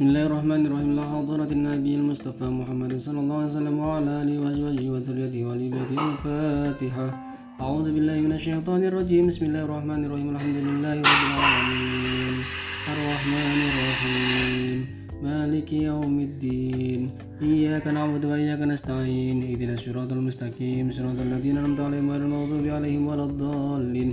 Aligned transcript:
بسم 0.00 0.08
الله 0.08 0.26
الرحمن 0.32 0.60
الرحيم 0.66 0.90
لا 0.96 1.04
حضرة 1.12 1.50
النبي 1.58 1.92
المصطفى 2.00 2.46
محمد 2.60 2.92
صلى 3.06 3.20
الله 3.20 3.36
عليه 3.40 3.52
وسلم 3.52 3.76
وعلى 3.84 4.10
آله 4.22 4.36
وأزواجه 4.42 4.86
وذريته 4.94 5.40
وآل 5.44 5.62
بيته 5.76 5.96
الفاتحة 6.08 7.06
أعوذ 7.60 7.86
بالله 7.94 8.16
من 8.26 8.32
الشيطان 8.38 8.80
الرجيم 8.88 9.24
بسم 9.30 9.44
الله 9.48 9.62
الرحمن 9.68 10.00
الرحيم 10.06 10.28
الحمد 10.34 10.58
لله 10.68 10.92
رب 11.04 11.20
العالمين 11.28 12.34
الرحمن 12.94 13.58
الرحيم 13.70 14.78
مالك 15.28 15.68
يوم 15.90 16.16
الدين 16.28 17.00
إياك 17.44 17.84
نعبد 17.96 18.22
وإياك 18.30 18.62
نستعين 18.72 19.36
اهدنا 19.48 19.74
الصراط 19.78 20.10
المستقيم 20.18 20.84
صراط 20.96 21.18
الذين 21.28 21.54
أنعمت 21.60 21.80
عليهم 21.86 22.06
غير 22.12 22.22
المغضوب 22.26 22.64
عليهم 22.76 23.02
ولا 23.10 23.24
الضالين 23.30 24.10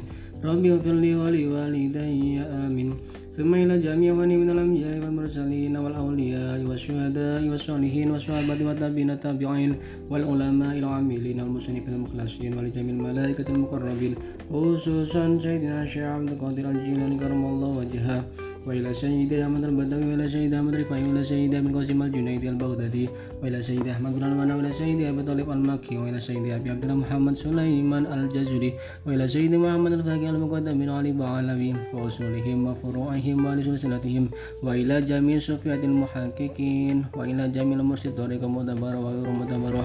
ربي 0.49 0.67
اغفر 0.73 0.95
لي 1.03 1.11
ولوالدي 1.21 2.39
آمين 2.65 2.89
ثم 3.36 3.54
إلى 3.54 3.78
جميع 3.78 4.12
من 4.14 4.50
الأنبياء 4.50 4.98
والمرسلين 5.04 5.76
والأولياء 5.76 6.60
والشهداء 6.68 7.48
والصالحين 7.48 8.10
والصحابة 8.10 8.58
والتابعين 8.66 9.10
التابعين 9.10 9.72
والعلماء 10.10 10.78
العاملين 10.78 11.40
والمصنفين 11.40 11.94
المخلصين 11.94 12.52
ولجميع 12.58 12.94
الملائكة 12.94 13.48
المقربين 13.54 14.14
خصوصا 14.52 15.38
سيدنا 15.38 15.82
الشيخ 15.82 16.04
عبد 16.04 16.30
القادر 16.30 16.70
الجيلاني 16.70 17.16
كرم 17.18 17.42
الله 17.46 17.68
وجهه 17.80 18.24
وإلى 18.66 18.94
سيد 18.94 19.32
أحمد 19.32 19.64
البدوي 19.64 20.04
وإلى 20.10 20.28
سيد 20.28 20.54
أحمد 20.54 20.74
رفاعي 20.74 21.02
وإلى 21.02 21.24
سيد 21.24 21.54
أبي 21.54 21.68
القاسم 21.68 22.02
الجنيدي 22.02 22.48
البغدادي 22.48 23.08
وإلى 23.42 23.62
سيد 23.62 23.86
أحمد 23.88 24.12
بن 24.18 24.22
الوانا 24.24 24.54
وإلى 24.56 24.72
سيد 24.72 25.00
أبي 25.10 25.22
طالب 25.22 25.50
المكي 25.50 25.94
وإلى 25.98 26.18
سيد 26.18 26.44
أبي 26.58 26.70
عبد 26.70 26.82
الله 26.82 26.94
محمد 26.94 27.34
سليمان 27.34 28.06
الجزري 28.06 28.70
وإلى 29.06 29.24
سيد 29.28 29.52
محمد 29.54 29.92
الفاقي 29.92 30.28
المقدم 30.30 30.76
من 30.78 30.88
علي 30.88 31.12
بعلوي 31.12 31.70
وأصولهم 31.94 32.58
وفروعهم 32.66 33.36
وآل 33.44 33.58
سلسلتهم 33.64 34.24
وإلى 34.62 34.94
جميع 35.10 35.38
صفيات 35.38 35.82
المحققين 35.84 36.96
وإلى 37.18 37.48
جميع 37.56 37.76
المرشد 37.82 38.14
طريق 38.14 38.42
مدبرة 38.44 38.98
وغير 39.04 39.28
مدبرة 39.30 39.84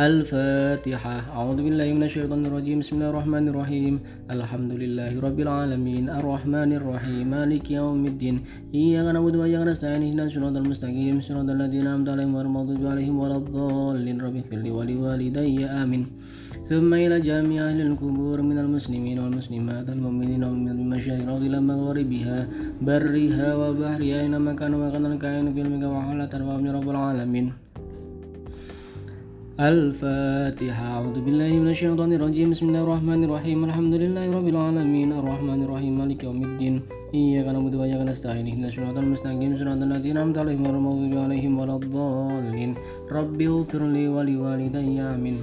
الفاتحة. 0.00 1.36
أعوذ 1.36 1.60
بالله 1.68 1.92
من 1.92 2.02
الشيطان 2.08 2.46
الرجيم. 2.48 2.80
بسم 2.80 2.96
الله 2.96 3.10
الرحمن 3.12 3.44
الرحيم. 3.52 3.94
الحمد 4.32 4.72
لله 4.72 5.20
رب 5.20 5.38
العالمين. 5.40 6.08
الرحمن 6.08 6.70
الرحيم. 6.80 7.24
مالك 7.28 7.70
يوم 7.70 8.00
الدين. 8.06 8.36
إياك 8.72 9.12
نعبد 9.12 9.36
وإياك 9.36 9.68
نستعين. 9.68 10.00
اهدنا 10.00 10.24
الصراط 10.24 10.56
المستقيم. 10.56 11.20
صراط 11.20 11.44
الذين 11.44 11.84
أنعمت 11.84 12.08
عليهم 12.08 12.32
غير 12.36 12.46
المغضوب 12.48 12.82
عليهم 12.88 13.16
ولا 13.20 13.36
الضالين. 13.36 14.16
رب 14.24 14.36
اغفر 14.40 14.58
لي 14.64 14.70
ولوالدي. 14.72 15.68
آمين. 15.68 16.02
ثم 16.64 16.90
إلى 16.94 17.20
جميع 17.20 17.60
أهل 17.68 17.80
القبور 17.92 18.38
من 18.40 18.58
المسلمين 18.64 19.18
والمسلمات 19.18 19.86
المؤمنين 19.92 20.40
من 20.40 20.68
المشارق 20.72 21.28
إلى 21.36 21.58
مغاربها 21.60 22.38
برها 22.80 23.48
وبحرها. 23.60 24.16
أينما 24.24 24.52
كانوا 24.56 24.88
وكان 24.88 25.04
الكائن 25.12 25.46
في 25.52 25.60
المكان 25.60 25.92
وحالة 25.92 26.32
رب 26.80 26.88
العالمين. 26.94 27.46
الفاتحة. 29.60 30.84
أعوذ 30.96 31.20
بالله 31.20 31.52
من 31.60 31.68
الشيطان 31.68 32.12
الرجيم. 32.12 32.50
بسم 32.50 32.68
الله 32.68 32.82
الرحمن 32.88 33.24
الرحيم. 33.24 33.64
الحمد 33.64 33.94
لله 33.94 34.24
رب 34.32 34.48
العالمين. 34.48 35.12
الرحمن 35.12 35.60
الرحيم. 35.62 35.92
مالك 35.98 36.24
يوم 36.24 36.44
الدين. 36.44 36.80
إياك 37.14 37.46
نعبد 37.52 37.74
وإياك 37.74 38.00
نستعين. 38.08 38.48
اهدنا 38.48 38.68
الصراط 38.72 38.96
المستقيم. 38.96 39.52
صراط 39.60 39.76
الذين 39.76 40.16
أنعمت 40.16 40.38
عليهم 40.38 40.64
غير 40.64 40.76
المغضوب 40.80 41.14
عليهم 41.24 41.52
ولا 41.60 41.76
الضالين. 41.76 42.74
رب 43.12 43.38
اغفر 43.40 43.82
لي 43.92 44.08
ولوالدي. 44.08 45.00
آمين. 45.00 45.36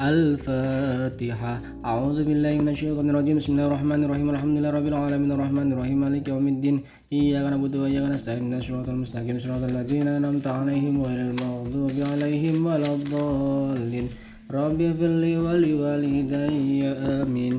الفاتحة. 0.00 1.60
أعوذ 1.84 2.24
بالله 2.28 2.54
من 2.60 2.68
الشيطان 2.68 3.10
الرجيم. 3.10 3.36
بسم 3.36 3.52
الله 3.52 3.66
الرحمن 3.66 4.04
الرحيم. 4.04 4.30
الحمد 4.30 4.56
لله 4.58 4.70
رب 4.70 4.86
العالمين. 4.92 5.30
الرحمن 5.32 5.72
الرحيم. 5.72 6.00
مالك 6.00 6.28
يوم 6.28 6.48
الدين. 6.48 6.76
إياك 7.12 7.44
نعبد 7.52 7.76
وإياك 7.76 8.04
نستعين. 8.12 8.54
الصراط 8.54 8.88
المستقيم. 8.88 9.38
صراط 9.38 9.62
الذين 9.72 10.08
أنعمت 10.08 10.46
عليهم 10.46 11.02
غير 11.02 11.20
المغضوب 11.30 11.96
عليهم 12.12 12.66
ولا 12.66 12.94
الضالين. 12.94 14.06
رب 14.52 14.80
اغفر 14.80 15.12
لي 15.22 15.34
ولوالدي. 15.38 16.84
آمين. 17.20 17.56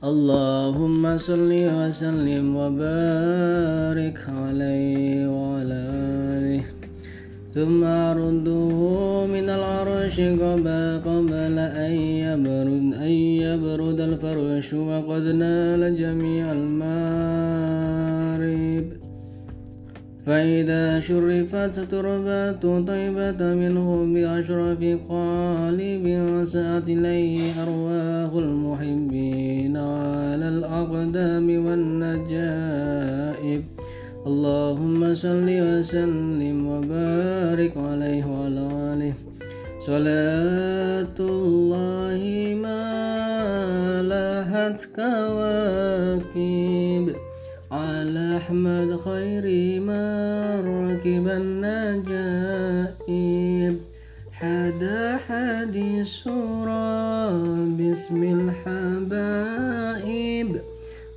اللهم 0.00 1.16
صل 1.16 1.52
وسلم 1.52 2.56
وبارك 2.56 4.18
عليه 4.28 5.28
وعلى 5.28 5.80
آله. 6.40 6.79
ثم 7.60 7.84
رده 7.84 8.78
من 9.26 9.48
العرش 9.48 10.20
قبل 11.06 11.58
أن 11.58 11.92
يبرد 12.24 12.94
أن 12.94 13.12
يبرد 13.44 14.00
الفرش 14.00 14.74
وقد 14.74 15.22
نال 15.22 15.96
جميع 15.96 16.52
المارب. 16.52 17.40
فإذا 20.26 21.00
شرفت 21.00 21.80
تربة 21.80 22.80
طيبة 22.90 23.54
منه 23.54 23.88
بأشرف 24.14 24.80
قالب 25.08 26.04
سأت 26.44 26.88
إليه 26.88 27.62
أرواح 27.62 28.32
المحبين 28.44 29.76
على 29.76 30.48
الأقدام 30.48 31.66
والنجائب. 31.66 33.62
اللهم 34.26 35.14
صل 35.14 35.48
وسلم 35.48 36.66
وبارك 36.66 37.72
عليه 37.76 38.24
وعلى 38.26 38.68
آله. 38.92 39.14
صلاة 39.80 41.16
الله 41.20 42.54
ما 42.54 44.02
لاحت 44.02 44.88
كواكب 44.96 46.36
على 47.72 48.36
أحمد 48.36 48.96
خير 49.00 49.80
ما 49.80 50.04
ركب 50.60 51.28
النجائب. 51.28 52.60
حدا 54.32 55.16
حديث 55.16 56.06
سورة 56.06 57.30
باسم 57.78 58.22
الحبائب. 58.22 59.80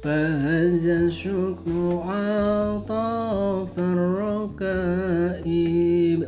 فهز 0.04 0.88
الشكر 0.88 2.02
عطاف 2.08 2.63
الركائب 4.64 6.24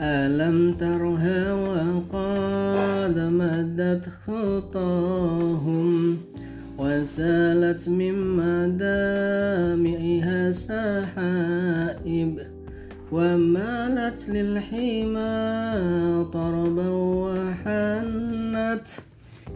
ألم 0.00 0.72
ترها 0.72 1.52
وقد 1.52 3.18
مدت 3.18 4.08
خطاهم 4.26 6.16
وسالت 6.78 7.88
من 7.88 8.36
مدامعها 8.36 9.70
سحائب 10.50 12.38
ومالت 13.12 14.28
للحمى 14.28 15.28
طربا 16.32 16.88
وحنت 16.88 18.86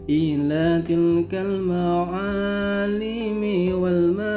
إلى 0.09 0.81
تلك 0.87 1.33
المعالم 1.33 3.41
والملاعب 3.81 4.32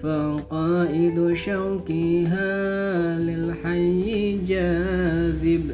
فقائد 0.03 1.33
شوكها 1.33 2.49
للحي 3.19 4.37
جاذب. 4.47 5.71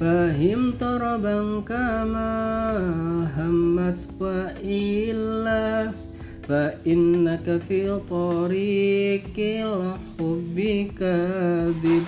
فهم 0.00 0.72
طربا 0.80 1.60
كما 1.60 2.78
همت 3.36 4.08
وإلا. 4.20 5.90
فإنك 6.48 7.60
في 7.68 8.00
طريق 8.10 9.36
الحب 9.38 10.86
كاذب. 11.00 12.02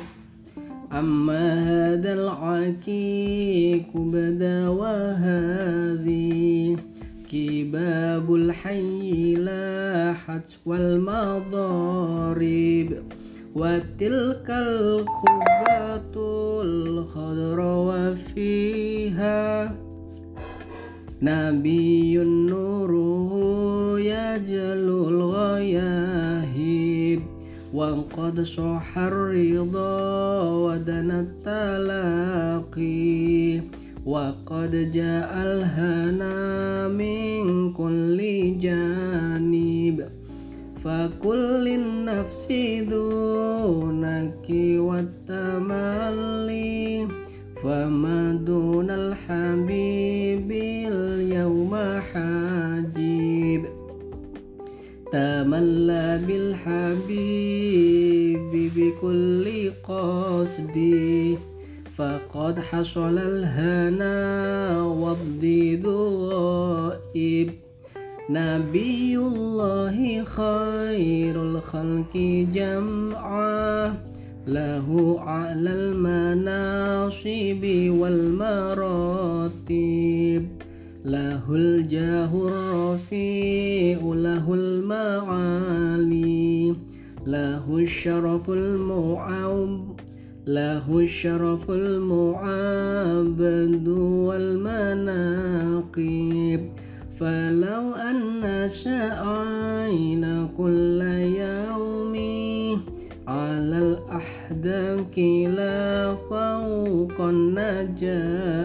أما 0.98 1.44
هذا 1.70 2.12
العكيك 2.12 3.86
بدا 3.94 4.68
وهذه 4.68 6.76
كباب 7.32 8.34
الحي 8.34 9.34
لاحت 9.34 10.58
والمضارب 10.66 12.38
وتلك 13.54 14.50
القبة 14.50 16.16
الخضر 16.62 17.60
وفيها 17.60 19.74
نبي 21.22 22.16
نوره 22.24 23.32
يجلو 24.00 25.08
الغياهب 25.08 26.17
وقد 27.74 28.40
صح 28.40 28.98
الرضا 28.98 30.42
ودنا 30.50 31.20
التلاقي 31.20 32.80
وقد 34.06 34.92
جاء 34.92 35.30
الهنا 35.34 36.88
من 36.88 37.72
كل 37.72 38.18
جانب 38.60 40.08
فكل 40.84 41.68
النفس 41.68 42.52
دونك 42.90 44.46
والتملي 44.80 46.27
تملى 55.12 56.20
بالحبيب 56.26 57.58
بكل 58.76 59.70
قصدي 59.88 61.38
فقد 61.96 62.58
حصل 62.58 63.18
الهنا 63.18 64.82
والضيد 64.82 65.86
غائب 65.86 67.50
نبي 68.30 69.18
الله 69.18 70.24
خير 70.24 71.42
الخلق 71.42 72.44
جمعا. 72.54 73.94
له 74.46 75.16
على 75.20 75.70
المناصب 75.70 77.62
والمراتب. 78.00 79.68
له 81.04 81.42
الجاه 81.50 82.48
الرفيع 82.48 83.98
له 84.02 84.54
المعالي 84.54 85.94
له 87.26 87.78
الشرف 87.78 88.50
المعب 88.50 90.00
له 90.46 90.98
الشرف 90.98 91.70
المعبد 91.70 92.98
والمناقب. 94.28 95.08
فلو 97.20 97.94
أن 97.94 98.68
سعينا 98.68 100.48
كل 100.58 101.02
يوم 101.02 102.14
على 103.28 103.78
الأحداث 103.78 105.18
لا 105.58 106.14
فوق 106.14 107.20
النجائب. 107.20 108.58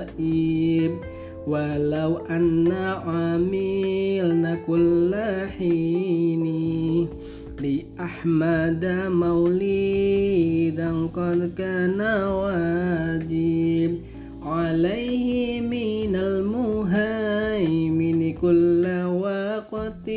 ولو 1.48 2.18
أن 2.18 2.72
عملنا 2.72 4.56
كل 4.56 5.16
حين 5.58 6.46
لأحمد 7.62 8.86
مولدا 9.08 10.92
قد 11.16 11.52
كان 11.58 12.02
واجب 12.32 13.98
عليه 14.46 15.62
من 15.62 16.16
المهيمن 16.16 17.54
كل 18.34 18.86
وقت. 19.04 20.12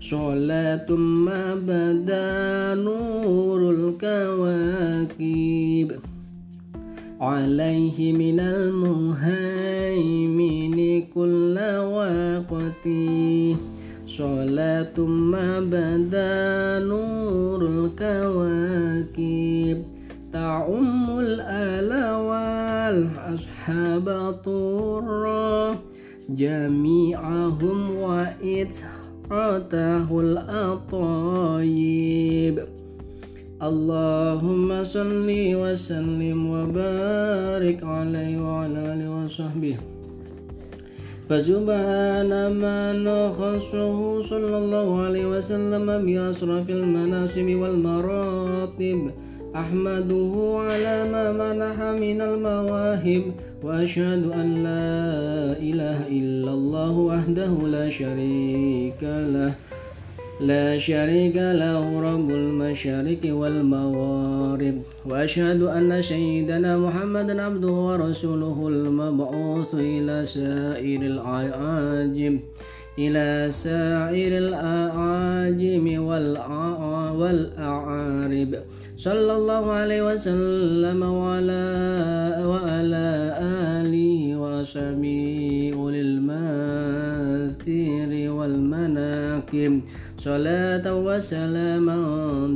صلاة 0.00 0.90
ما 0.96 1.54
بدا 1.54 2.74
نور 2.74 3.70
الكواكب. 3.70 5.20
عليه 7.20 8.12
من 8.12 8.40
المهيمن 8.40 9.49
وقت 12.80 12.88
صلاة 14.06 15.00
ما 15.00 15.60
بدا 15.60 16.78
نور 16.88 17.66
الكواكب 17.66 19.12
تعم 20.32 21.18
الآل 21.18 21.90
والأصحاب 22.28 24.06
طرا 24.44 25.76
جميعهم 26.30 27.96
وإتحاته 27.96 29.00
الأطايب 30.20 31.60
اللهم 33.62 34.84
صل 34.84 35.28
وسلم 35.54 36.50
وبارك 36.50 37.84
عليه 37.84 38.40
وعلى 38.42 38.78
آله 38.92 39.24
وصحبه 39.24 39.76
فسبحان 41.30 42.32
من 42.58 43.06
خصه 43.30 44.20
صلى 44.20 44.56
الله 44.58 45.02
عليه 45.02 45.26
وسلم 45.26 45.86
بأشرف 45.86 46.70
المناسب 46.70 47.48
والمراتب. 47.54 49.10
أحمده 49.56 50.34
على 50.70 50.96
ما 51.12 51.24
منح 51.32 51.76
من 52.02 52.20
المواهب 52.20 53.22
وأشهد 53.62 54.22
أن 54.30 54.48
لا 54.66 54.90
إله 55.58 55.98
إلا 56.18 56.50
الله 56.50 56.94
وحده 56.98 57.52
لا 57.74 57.86
شريك 57.88 59.02
له. 59.02 59.54
لا 60.40 60.78
شريك 60.78 61.36
له 61.36 62.00
رب 62.00 62.30
المشارق 62.30 63.20
والمغارب 63.24 64.82
وأشهد 65.06 65.62
أن 65.62 66.02
سيدنا 66.02 66.78
محمدا 66.78 67.42
عبده 67.42 67.68
ورسوله 67.68 68.68
المبعوث 68.68 69.74
إلى 69.74 70.24
سائر 70.24 71.02
الأعاجم 71.02 72.40
إلى 72.98 73.50
سائر 73.50 74.38
الأعاجم 74.38 76.02
والأعارب. 77.20 78.54
صلى 78.96 79.32
الله 79.36 79.64
عليه 79.72 80.02
وسلم 80.12 81.02
وعلى 81.02 81.66
وعلى 82.44 83.08
آله 83.80 84.36
وصحبه 84.36 85.72
أولي 85.76 86.00
المآثير 86.00 86.92
والمناكب. 88.32 89.72
صلاة 90.20 90.84
وسلاما 90.84 91.96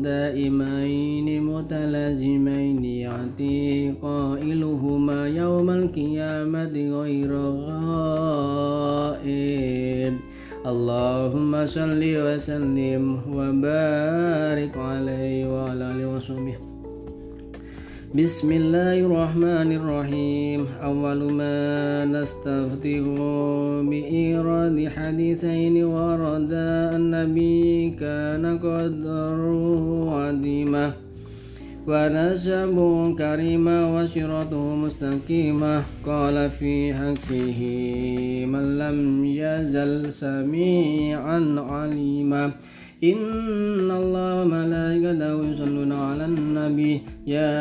دائمين 0.04 1.42
متلازمين 1.42 2.84
يأتي 2.84 3.94
قائلهما 4.02 5.28
يوم 5.28 5.70
القيامة 5.70 6.74
غير 7.00 7.32
غائب. 7.64 8.94
اللهم 10.66 11.66
صل 11.66 12.02
وسلم 12.04 13.04
وبارك 13.32 14.76
عليه 14.76 15.48
وعلى 15.48 15.84
آله 15.92 16.06
وصحبه. 16.14 16.73
بسم 18.14 18.52
الله 18.52 19.10
الرحمن 19.10 19.70
الرحيم. 19.74 20.66
أول 20.82 21.20
ما 21.34 22.04
نستفتح 22.06 23.02
بإيراد 23.90 24.88
حديثين 24.88 25.84
ورد 25.84 26.52
النبي 26.94 27.90
كان 27.98 28.58
قدره 28.62 29.86
عديمة 30.14 30.92
ونسب 31.90 32.76
كريمة 33.18 33.78
وسيرته 33.96 34.64
مستقيمة. 34.74 35.82
قال 36.06 36.50
في 36.50 36.94
حقه 36.94 37.60
من 38.46 38.78
لم 38.78 39.24
يزل 39.24 40.12
سميعا 40.12 41.40
عليما. 41.58 42.52
إن 43.04 43.90
الله 43.90 44.42
وملائكته 44.42 45.32
يصلون 45.50 45.92
على 45.92 46.24
النبي. 46.24 46.92
يا 47.26 47.52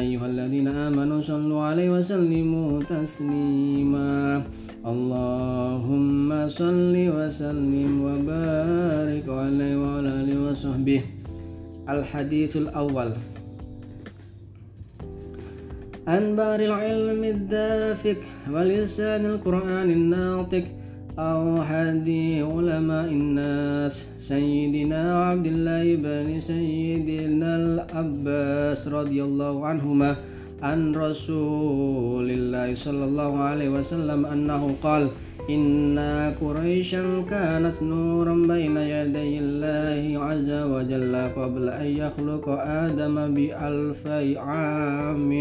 أيها 0.00 0.26
الذين 0.26 0.68
آمنوا 0.68 1.20
صلوا 1.20 1.62
عليه 1.62 1.88
وسلموا 2.00 2.82
تسليما. 2.88 4.42
اللهم 4.86 6.48
صل 6.48 6.94
وسلم 6.96 7.92
وبارك 8.06 9.26
عليه 9.28 9.74
وعلى 9.76 10.08
آله 10.24 10.36
وصحبه. 10.48 11.02
الحديث 11.88 12.56
الأول. 12.56 13.12
أنبار 16.08 16.60
العلم 16.60 17.22
الدافك 17.24 18.22
ولسان 18.48 19.22
القرآن 19.26 19.88
الناطق. 19.90 20.64
أو 21.18 21.56
هدي 21.56 22.42
علماء 22.42 23.08
الناس 23.08 24.12
سيدنا 24.18 25.24
عبد 25.24 25.46
الله 25.46 25.96
بن 25.96 26.40
سيدنا 26.40 27.56
العباس 27.56 28.88
رضي 28.88 29.22
الله 29.24 29.66
عنهما 29.66 30.16
عن 30.62 30.92
رسول 30.94 32.30
الله 32.30 32.74
صلى 32.74 33.04
الله 33.04 33.32
عليه 33.38 33.68
وسلم 33.68 34.26
أنه 34.26 34.76
قال 34.82 35.08
إن 35.50 35.98
قريشا 36.40 37.22
كانت 37.30 37.82
نورا 37.82 38.34
بين 38.34 38.76
يدي 38.76 39.38
الله 39.38 40.24
عز 40.24 40.50
وجل 40.50 41.14
قبل 41.16 41.68
أن 41.68 41.86
يخلق 41.86 42.48
آدم 42.84 43.34
بألفي 43.34 44.38
عام. 44.38 45.32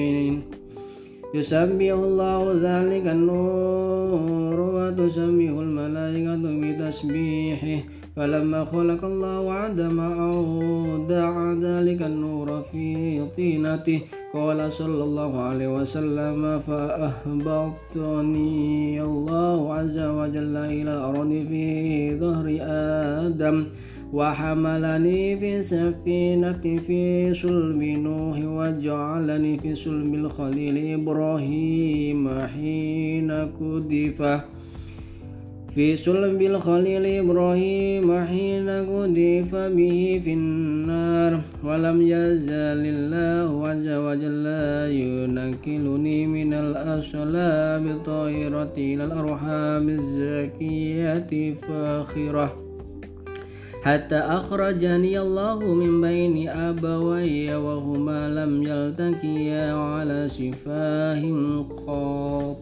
يسبح 1.35 1.91
الله 2.03 2.41
ذلك 2.67 3.05
النور 3.07 4.57
وتسبح 4.75 5.51
الملائكة 5.65 6.43
بتسبيحه. 6.61 7.79
فلما 8.15 8.61
خلق 8.65 9.01
الله 9.05 9.41
آدم 9.65 9.99
أودع 9.99 11.53
ذلك 11.67 12.01
النور 12.01 12.47
في 12.71 12.85
طينته. 13.35 13.99
قال 14.33 14.59
صلى 14.73 15.03
الله 15.03 15.31
عليه 15.39 15.69
وسلم 15.77 16.59
فأهبطني 16.67 18.41
الله 19.01 19.73
عز 19.73 19.99
وجل 19.99 20.55
إلى 20.57 20.91
الأرض 20.97 21.31
في 21.49 21.65
ظهر 22.19 22.45
آدم. 23.27 23.57
وحملني 24.15 25.37
في 25.39 25.61
سفينة 25.61 26.63
في 26.87 27.33
صلب 27.33 27.81
نوح 27.83 28.37
وجعلني 28.39 29.59
في 29.59 29.75
صلب 29.75 30.13
الخليل 30.13 30.99
إبراهيم 30.99 32.29
حين 32.29 33.29
كدف. 33.59 34.19
في 35.75 35.95
صلب 35.95 36.41
الخليل 36.41 37.05
إبراهيم 37.05 38.07
حين 38.25 38.69
قذف 38.69 39.55
به 39.55 40.21
في 40.23 40.33
النار. 40.33 41.41
ولم 41.63 42.01
يزل 42.01 42.81
الله 42.95 43.67
عز 43.67 43.87
وجل 43.87 44.45
ينكلني 45.01 46.27
من 46.27 46.53
الأصلاب 46.53 47.87
الطائرة 47.87 48.73
إلى 48.77 49.03
الأرحام 49.05 49.89
الزكية 49.89 51.53
فاخرة 51.53 52.64
حتى 53.85 54.17
أخرجني 54.17 55.19
الله 55.19 55.59
من 55.61 56.01
بين 56.01 56.49
أبوي 56.49 57.55
وهما 57.55 58.29
لم 58.29 58.63
يلتقيا 58.63 59.73
على 59.73 60.25
شفاه 60.25 61.21
قاط 61.85 62.61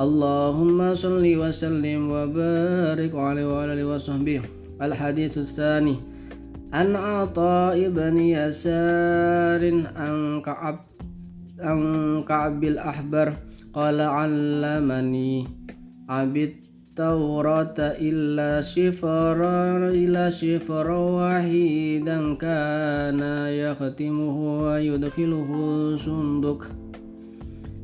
اللهم 0.00 0.94
صل 0.94 1.22
وسلم 1.22 2.10
وبارك 2.10 3.14
عليه 3.14 3.46
وعلى 3.46 3.72
اله 3.72 3.86
وصحبه. 3.86 4.42
الحديث 4.82 5.38
الثاني 5.38 5.96
عن 6.74 6.96
عطاء 6.96 7.88
بن 7.88 8.18
يسار 8.18 9.62
عن 9.94 10.42
كعب 10.42 10.78
عن 11.62 11.78
كعب 12.28 12.64
الأحبر 12.64 13.28
قال 13.74 14.00
علمني 14.00 15.46
عبد 16.08 16.65
التوراة 16.96 17.76
إلا 17.78 18.62
شفرا 18.64 19.88
إلا 19.92 20.30
شفرا 20.30 20.96
واحدا 20.96 22.34
كان 22.40 23.20
يختمه 23.52 24.36
ويدخله 24.64 25.50
صندوق. 25.96 26.64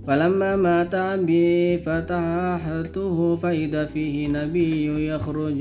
فلما 0.06 0.56
مات 0.56 0.94
أبي 0.94 1.78
فتحته 1.78 3.36
فإذا 3.36 3.84
فيه 3.84 4.28
نبي 4.28 5.08
يخرج 5.08 5.58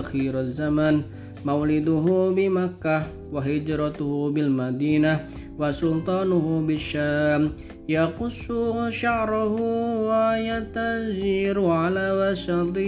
آخر 0.00 0.40
الزمن 0.40 1.02
مولده 1.46 2.32
بمكة 2.36 3.06
وهجرته 3.32 4.30
بالمدينة 4.30 5.26
وسلطانه 5.58 6.64
بالشام 6.66 7.50
يقص 7.88 8.52
شعره 8.88 9.54
ويتزير 10.08 11.66
على 11.66 12.06
وسطه 12.30 12.80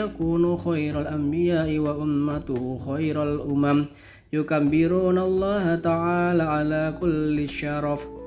يكون 0.00 0.56
خير 0.56 1.00
الأنبياء 1.00 1.78
وأمته 1.78 2.78
خير 2.86 3.22
الأمم 3.22 3.84
يكبرون 4.32 5.18
الله 5.18 5.74
تعالى 5.74 6.42
على 6.42 6.94
كل 7.00 7.48
شرف 7.48 8.17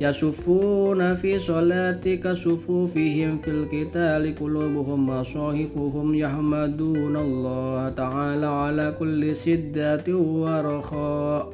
يصفون 0.00 1.14
في 1.14 1.38
صلاتك 1.38 2.32
صفوفهم 2.32 3.38
في 3.38 3.50
القتال 3.50 4.34
قلوبهم 4.40 5.06
مصاحفهم 5.06 6.14
يحمدون 6.14 7.16
الله 7.16 7.88
تعالى 7.88 8.46
على 8.46 8.94
كل 8.98 9.36
سدة 9.36 10.16
ورخاء. 10.16 11.52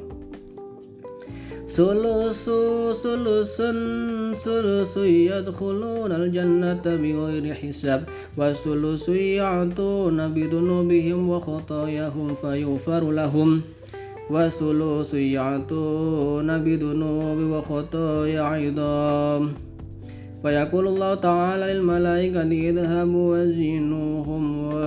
ثلث 1.67 2.49
ثلث 3.03 3.61
ثلث 4.43 4.97
يدخلون 4.97 6.11
الجنة 6.11 6.81
بغير 6.85 7.53
حساب 7.53 8.03
والثلث 8.37 9.09
يعطون 9.09 10.33
بذنوبهم 10.33 11.29
وخطاياهم 11.29 12.35
فيغفر 12.41 13.11
لهم. 13.11 13.61
والثلث 14.31 15.13
يعطون 15.13 16.57
بذنوب 16.63 17.37
وخطايا 17.37 18.41
عظام 18.41 19.43
فيقول 20.43 20.87
الله 20.87 21.15
تعالى 21.15 21.73
للملائكة 21.73 22.41
اذهبوا 22.41 23.37
وزنوهم 23.37 24.45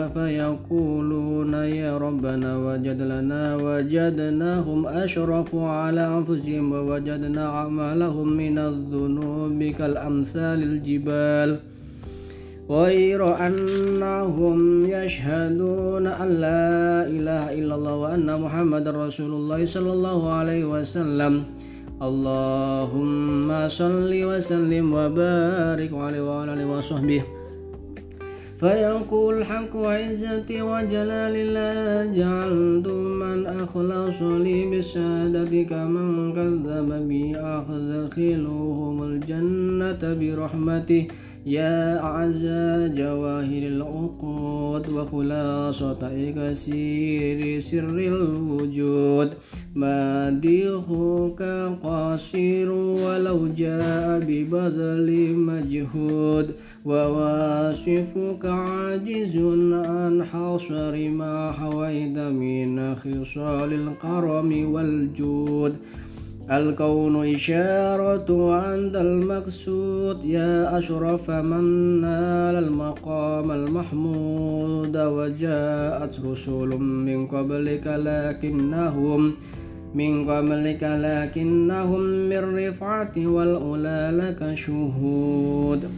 فيقولون 0.09 1.55
يا 1.55 1.99
ربنا 1.99 2.51
وجد 2.57 3.01
لنا 3.03 3.57
وجدناهم 3.57 4.87
أشرف 4.87 5.55
على 5.55 6.05
أنفسهم 6.19 6.73
ووجدنا 6.73 7.47
أعمالهم 7.47 8.29
من 8.29 8.59
الذنوب 8.59 9.63
كالأمثال 9.63 10.63
الجبال. 10.63 11.59
غير 12.71 13.21
أنهم 13.47 14.85
يشهدون 14.87 16.07
أن 16.07 16.29
لا 16.29 17.05
إله 17.07 17.45
إلا 17.61 17.75
الله 17.75 17.95
وأن 17.97 18.41
محمد 18.41 18.89
رسول 18.89 19.33
الله 19.33 19.67
صلى 19.67 19.93
الله 19.93 20.33
عليه 20.33 20.65
وسلم. 20.65 21.45
اللهم 22.03 23.69
صل 23.69 24.11
وسلم 24.11 24.87
وبارك 24.93 25.93
عليه 25.93 26.23
وعلى 26.25 26.51
آله 26.55 26.67
وصحبه. 26.67 27.23
فيقول 28.61 29.35
الحق 29.39 29.77
وعزتي 29.77 30.63
وجلال 30.63 31.35
الله 31.37 32.17
جعلت 32.17 32.89
من 33.23 33.47
أخلص 33.47 34.23
لي 34.23 34.59
بشهادتك 34.73 35.73
من 35.73 36.33
كذب 36.33 36.89
بي 37.09 37.37
أخذخلهم 37.37 38.97
الجنة 39.03 40.03
برحمته. 40.21 41.03
يا 41.47 42.01
أعز 42.01 42.47
جواهر 42.97 43.63
العقود 43.63 44.89
وخلاصة 44.93 46.33
كثير 46.37 47.61
سر 47.61 47.99
الوجود. 47.99 49.31
مديحك 49.75 51.43
قصير 51.85 52.71
ولو 52.71 53.49
جاء 53.57 54.21
ببذل 54.29 55.35
مجهود. 55.35 56.51
وواصفك 56.85 58.45
عاجز 58.45 59.37
عن 59.73 60.25
حصر 60.25 61.09
ما 61.09 61.53
حويت 61.53 62.19
من 62.19 62.95
خصال 62.95 63.73
الكرم 63.73 64.73
والجود. 64.73 65.75
الكون 66.51 67.35
إشارة 67.35 68.55
عند 68.55 68.97
المقصود. 68.97 70.25
يا 70.25 70.79
أشرف 70.79 71.31
من 71.31 71.65
نال 72.01 72.65
المقام 72.65 73.51
المحمود 73.51 74.97
وجاءت 74.97 76.21
رسول 76.27 76.69
من 76.81 77.27
قبلك 77.27 77.87
لكنهم 77.87 79.33
من 79.95 80.31
قبلك 80.31 80.83
لكنهم 80.83 82.01
من 82.01 82.57
رفعة 82.57 83.13
والأولى 83.17 84.11
لك 84.13 84.55
شهود. 84.55 85.89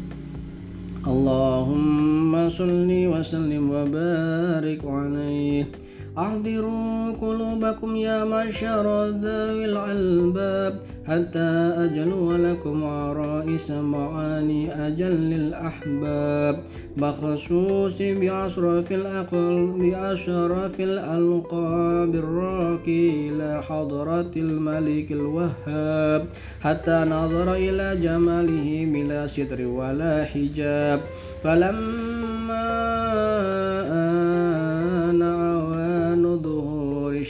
اللهم 1.06 2.48
صل 2.48 2.90
وسلم 2.90 3.70
وبارك 3.70 4.84
عليه. 4.84 5.85
أحضروا 6.18 7.12
قلوبكم 7.12 7.96
يا 7.96 8.24
معشر 8.24 9.06
ذوي 9.06 9.64
الألباب 9.64 10.78
حتى 11.06 11.48
أجلوا 11.84 12.36
لكم 12.36 12.84
عرائس 12.84 13.70
معاني 13.70 14.86
أجل 14.86 15.32
الأحباب. 15.32 16.60
بخصوص 16.96 18.02
بأشرف 18.02 18.92
الأقل 18.92 19.74
بأشرف 19.78 20.80
الألقاب 20.80 22.14
الراكي 22.14 23.28
إلى 23.28 23.62
حضرة 23.62 24.30
الملك 24.36 25.12
الوهاب 25.12 26.26
حتى 26.60 27.04
نظر 27.04 27.54
إلى 27.54 27.96
جماله 27.96 28.88
بلا 28.92 29.26
ستر 29.26 29.66
ولا 29.66 30.24
حجاب. 30.24 31.00
فلما 31.44 32.66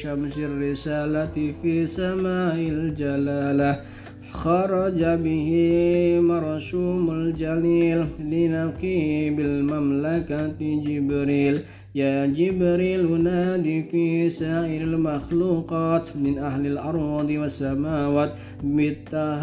شمس 0.07 0.39
الرسالة 0.39 1.37
في 1.63 1.87
سماء 1.87 2.55
الجلالة. 2.55 3.81
خرج 4.31 5.05
به 5.05 5.51
مرسوم 6.21 7.11
الجليل 7.11 8.07
لنقيب 8.21 9.41
المملكة 9.41 10.59
جبريل. 10.61 11.61
يا 11.95 12.27
جبريل 12.27 13.23
نادي 13.23 13.83
في 13.83 14.31
سائر 14.31 14.83
المخلوقات 14.83 16.09
من 16.17 16.39
أهل 16.39 16.67
الأرض 16.67 17.31
والسماوات 17.31 18.33
بالتهاني 18.63 19.37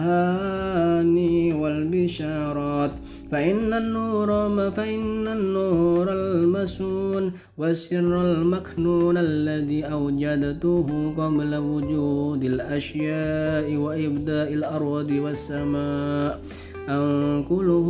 والبشارات. 1.54 2.92
فإن 3.34 3.74
النور 3.74 4.30
فإن 4.72 5.28
النور 5.28 6.08
المسون 6.10 7.32
والسر 7.58 8.22
المكنون 8.22 9.18
الذي 9.18 9.86
أوجدته 9.86 11.14
قبل 11.18 11.56
وجود 11.56 12.44
الأشياء 12.44 13.76
وإبداء 13.76 14.54
الأرض 14.54 15.10
والسماء. 15.12 16.42
أنقله 16.90 17.90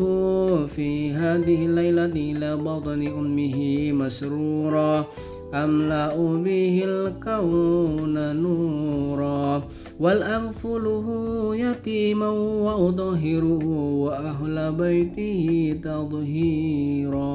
في 0.75 1.12
هذه 1.12 1.65
الليلة 1.65 2.05
إلى 2.05 2.55
بطن 2.55 3.07
أمه 3.07 3.91
مسرورا. 3.91 5.07
أملأ 5.53 6.15
به 6.45 6.83
الكون 6.85 8.35
نورا. 8.35 9.63
والأغفله 10.00 11.07
يتيما 11.55 12.29
وأطهره 12.29 13.65
وأهل 14.05 14.71
بيته 14.71 15.75
تطهيرا 15.83 17.33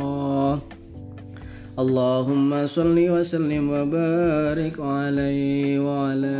اللهم 1.78 2.66
صل 2.66 2.96
وسلم 2.98 3.70
وبارك 3.70 4.80
عليه 4.80 5.80
وعلى 5.86 6.34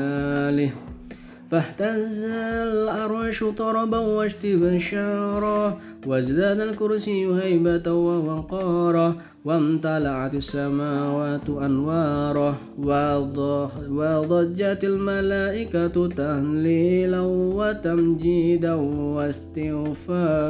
آله. 0.51 0.71
فاهتز 1.51 2.25
الأرش 2.69 3.45
طربا 3.45 3.99
واشتبشارا 3.99 5.79
وازداد 6.07 6.61
الكرسي 6.61 7.27
هيبة 7.27 7.93
ووقارا. 7.93 9.15
وامتلعت 9.45 10.35
السماوات 10.35 11.47
أنوارا 11.51 12.51
وضجت 13.99 14.81
الملائكة 14.85 15.97
تهليلا 16.09 17.21
وتمجيدا 17.59 18.75
واستغفارا. 19.17 20.41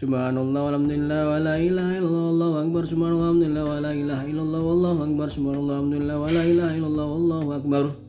سبحان 0.00 0.36
الله 0.38 0.60
والحمد 0.66 0.92
لله 0.92 1.20
ولا 1.30 1.54
إله 1.56 1.98
إلا 1.98 2.30
الله 2.30 2.52
أكبر. 2.62 2.82
سبحان 2.84 3.12
الله 3.12 3.26
والحمد 3.26 3.44
لله 3.48 3.64
ولا 3.64 3.92
إله 3.92 4.20
إلا 4.30 4.42
الله. 4.46 4.60
والله 4.68 4.96
أكبر. 5.04 5.28
سبحان 5.28 5.58
الله 5.62 5.74
والحمد 5.80 5.94
لله 6.00 6.16
ولا 6.24 6.42
إله 6.52 6.70
إلا 6.78 6.86
الله. 6.86 7.06
والله 7.14 7.44
أكبر. 7.56 8.05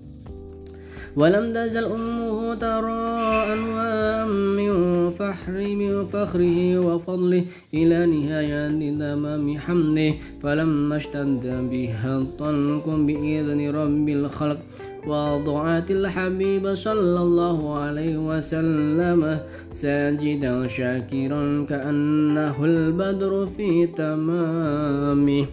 ولم 1.18 1.54
تزل 1.54 1.86
أمه 1.86 2.56
ترى 2.56 3.20
أنواع 3.54 4.26
من 4.26 4.72
فحر 5.10 5.52
من 5.52 6.06
فخره 6.06 6.80
وفضله 6.80 7.44
إلى 7.74 8.06
نهاية 8.06 8.98
تمام 9.00 9.58
حمده. 9.58 10.14
فلما 10.44 10.96
اشتد 10.98 11.70
بها 11.72 12.18
الطلق 12.18 12.86
بإذن 12.90 13.70
رب 13.70 14.10
الخلق 14.10 14.60
وضعت 15.08 15.92
الحبيب 15.92 16.76
صلى 16.76 17.20
الله 17.20 17.80
عليه 17.80 18.18
وسلم 18.18 19.40
ساجدا 19.72 20.68
شاكرا 20.68 21.66
كأنه 21.70 22.66
البدر 22.66 23.48
في 23.58 23.88
تمامه. 23.88 25.46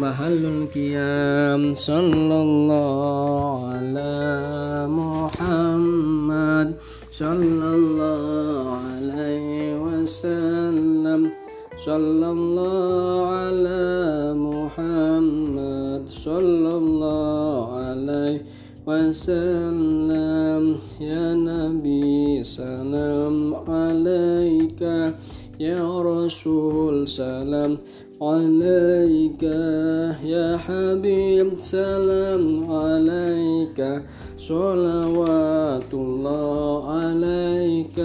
محل 0.00 0.44
القيام 0.44 1.74
صلى 1.74 2.42
الله 2.42 3.70
على 3.74 4.86
محمد؟ 4.88 6.74
صلى 7.12 7.74
الله 7.74 8.76
عليه 8.88 9.78
وسلم. 9.82 11.30
صلى 11.86 12.30
الله 12.30 13.26
على 13.26 13.84
محمد. 14.36 16.02
صلى 16.08 16.72
الله 16.76 17.72
عليه 17.76 18.42
وسلم. 18.86 20.76
يا 21.00 21.34
نبي 21.34 22.44
سلام 22.44 23.54
عليك. 23.54 25.12
يا 25.60 26.02
رسول 26.02 27.08
سلام 27.08 27.78
عليك. 28.22 29.42
يا 30.24 30.56
حبيب 30.56 31.48
سلام 31.58 32.70
عليك. 32.70 34.02
صلوات 34.38 35.94
الله 35.94 36.90
عليك. 36.90 37.98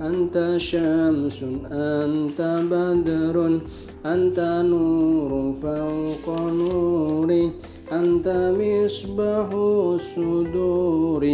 أنت 0.00 0.54
شمس 0.56 1.44
أنت 1.72 2.40
بدر 2.70 3.60
أنت 4.06 4.38
نور 4.70 5.52
فوق 5.62 6.26
نوري 6.50 7.52
أنت 7.92 8.26
مصباح 8.58 9.48
الصدور. 9.94 11.24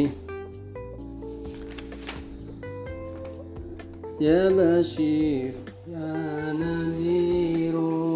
يا 4.20 4.42
بشير 4.56 5.52
يا 5.92 6.52
نذير. 6.52 8.01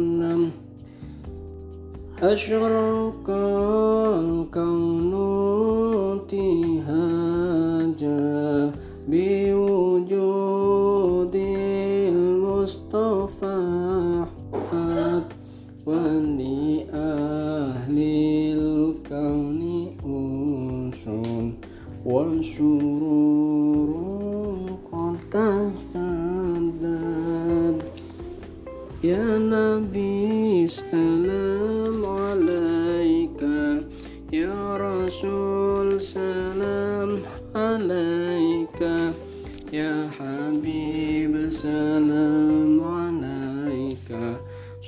وسلم 0.00 0.50
أشرق 2.22 3.30
الكون 4.20 5.12
تهاجا 6.28 6.79
سلام 36.00 37.20
عليك 37.54 38.80
يا 39.72 40.08
حبيب 40.16 41.34
سلام 41.52 42.80
عليك. 42.80 44.08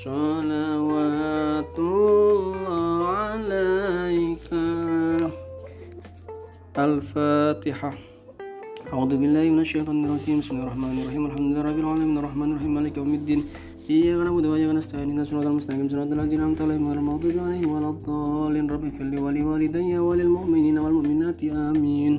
صلوات 0.05 1.77
الله 1.79 3.09
عليك. 3.09 4.49
الفاتحة. 6.79 7.93
أعوذ 8.93 9.13
بالله 9.21 9.45
من 9.53 9.61
الشيطان 9.61 10.05
الرجيم. 10.05 10.41
بسم 10.41 10.57
الله 10.57 10.65
الرحمن 10.65 10.93
الرحيم. 11.03 11.23
الحمد 11.29 11.47
لله 11.53 11.61
رب 11.61 11.79
العالمين. 11.79 12.19
الرحمن 12.19 12.49
الرحيم. 12.53 12.73
مالك 12.75 12.97
يوم 12.97 13.15
الدين. 13.15 13.41
إياك 13.91 14.21
نعبد 14.27 14.47
وإياك 14.47 14.71
نستعين 14.79 15.09
اهدنا 15.09 15.23
الصراط 15.23 15.47
المستقيم 15.47 15.89
صراط 15.89 16.11
الذين 16.13 16.41
أنعمت 16.41 16.61
عليهم 16.65 16.89
غير 16.89 16.99
المغضوب 16.99 17.37
عليهم 17.47 17.71
ولا 17.75 17.89
الضالين 17.95 18.67
رب 18.71 18.85
اغفر 18.85 19.05
لي 19.05 19.19
ولوالدي 19.25 19.99
وللمؤمنين 19.99 20.77
والمؤمنات 20.85 21.41
آمين 21.45 22.15